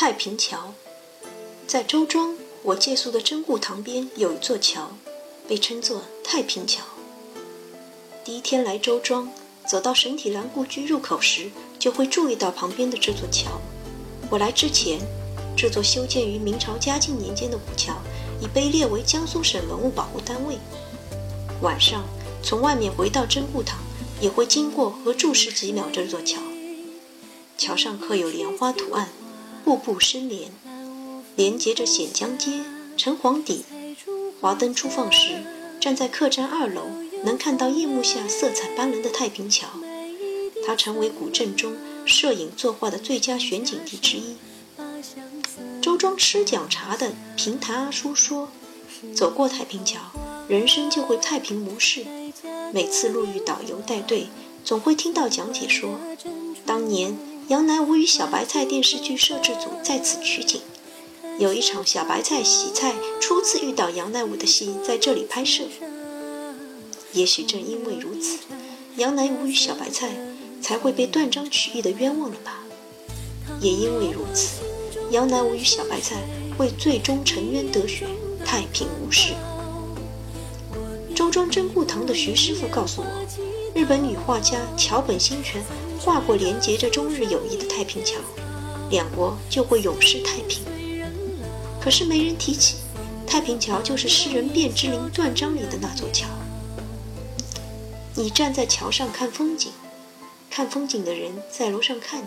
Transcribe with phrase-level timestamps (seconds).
[0.00, 0.72] 太平桥，
[1.66, 4.92] 在周庄，我借宿的真固堂边有一座桥，
[5.46, 6.82] 被称作太平桥。
[8.24, 9.30] 第一天来周庄，
[9.68, 13.60] 走到神体兰故居入口时，就会注意到旁边的这座桥。
[14.30, 14.98] 我来之前，
[15.54, 17.92] 这座修建于明朝嘉靖年间的古桥
[18.40, 20.56] 已被列为江苏省文物保护单位。
[21.60, 22.02] 晚上
[22.42, 23.78] 从外面回到真固堂，
[24.18, 26.40] 也会经过和注视几秒这座桥。
[27.58, 29.10] 桥上刻有莲花图案，
[29.64, 30.50] 步步生莲，
[31.36, 32.60] 连接着显江街、
[32.96, 33.64] 城隍底。
[34.40, 35.42] 华灯初放时，
[35.78, 36.86] 站在客栈二楼，
[37.24, 39.68] 能看到夜幕下色彩斑斓的太平桥。
[40.66, 44.36] 它成为古镇中摄影作画的最佳选景地之一。
[45.80, 48.50] 周庄吃讲茶的平潭阿叔说
[49.14, 49.98] ：“走过太平桥，
[50.48, 52.04] 人生就会太平无事。
[52.72, 54.28] 每次路遇导游带队，
[54.64, 55.98] 总会听到讲解说，
[56.66, 57.16] 当年。”
[57.50, 60.60] 杨乃武与小白菜电视剧摄制组在此取景，
[61.36, 65.64] 有一场小白菜洗菜初次遇到杨乃武的戏在这里拍摄。
[67.12, 68.38] 也许正因为如此，
[68.98, 70.10] 杨乃武与小白菜
[70.62, 72.60] 才会被断章取义的冤枉了吧？
[73.60, 74.60] 也因为如此，
[75.10, 76.22] 杨乃武与小白菜
[76.56, 78.06] 会最终沉冤得雪，
[78.44, 79.32] 太平无事。
[81.16, 83.06] 周庄真固堂的徐师傅告诉我，
[83.74, 85.60] 日本女画家桥本新泉。
[86.02, 88.18] 跨过连接着中日友谊的太平桥，
[88.90, 90.64] 两国就会永世太平。
[91.78, 92.76] 可是没人提起，
[93.26, 96.26] 太平桥就是诗人卞之琳断章里的那座桥。
[98.14, 99.72] 你站在桥上看风景，
[100.50, 102.26] 看风景的人在楼上看你。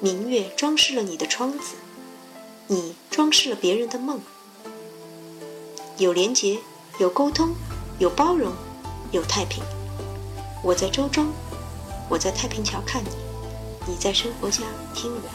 [0.00, 1.76] 明月装饰了你的窗子，
[2.68, 4.18] 你装饰了别人的梦。
[5.98, 6.58] 有连结，
[6.98, 7.54] 有沟通，
[7.98, 8.50] 有包容，
[9.12, 9.62] 有太平。
[10.64, 11.30] 我在周庄。
[12.10, 13.10] 我在太平桥看你，
[13.86, 15.28] 你在生活家听我。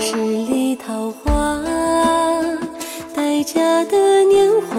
[0.00, 1.62] 十里桃花，
[3.14, 4.74] 待嫁的年华，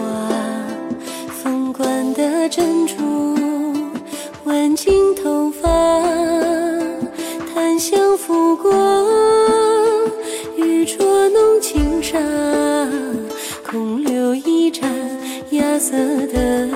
[1.30, 3.38] 凤冠的珍珠，
[4.46, 5.70] 挽进头发，
[7.54, 8.74] 檀香拂过，
[10.58, 12.18] 玉镯弄轻纱，
[13.64, 14.90] 空留一盏
[15.52, 15.96] 芽色
[16.28, 16.68] 的。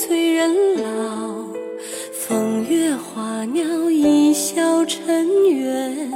[0.00, 1.44] 催人老，
[2.12, 6.12] 风月花鸟，一笑尘缘。